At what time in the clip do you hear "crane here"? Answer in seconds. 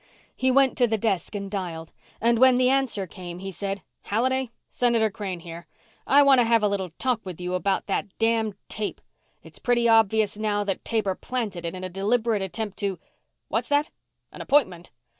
5.11-5.67